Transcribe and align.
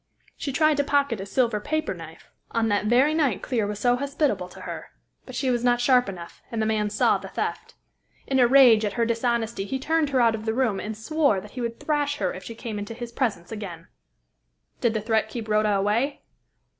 She 0.35 0.51
tried 0.51 0.77
to 0.77 0.83
pocket 0.83 1.21
a 1.21 1.27
silver 1.27 1.59
paper 1.59 1.93
knife 1.93 2.31
on 2.49 2.69
that 2.69 2.87
very 2.87 3.13
night 3.13 3.43
Clear 3.43 3.67
was 3.67 3.77
so 3.77 3.95
hospitable 3.97 4.49
to 4.49 4.61
her, 4.61 4.87
but 5.27 5.35
she 5.35 5.51
was 5.51 5.63
not 5.63 5.79
sharp 5.79 6.09
enough, 6.09 6.41
and 6.51 6.59
the 6.59 6.65
man 6.65 6.89
saw 6.89 7.19
the 7.19 7.27
theft. 7.27 7.75
In 8.25 8.39
a 8.39 8.47
rage 8.47 8.83
at 8.83 8.93
her 8.93 9.05
dishonesty 9.05 9.63
he 9.63 9.77
turned 9.77 10.09
her 10.09 10.19
out 10.19 10.33
of 10.33 10.45
the 10.47 10.55
room, 10.55 10.79
and 10.79 10.97
swore 10.97 11.39
that 11.39 11.51
he 11.51 11.61
would 11.61 11.79
thrash 11.79 12.17
her 12.17 12.33
if 12.33 12.43
she 12.43 12.55
came 12.55 12.79
into 12.79 12.95
his 12.95 13.11
presence 13.11 13.51
again." 13.51 13.89
"Did 14.79 14.95
the 14.95 15.01
threat 15.01 15.29
keep 15.29 15.47
Rhoda 15.47 15.69
away?" 15.73 16.23